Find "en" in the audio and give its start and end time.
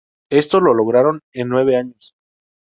1.31-1.47